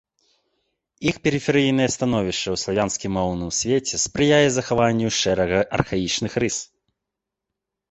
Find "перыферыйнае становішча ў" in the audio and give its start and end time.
1.27-2.57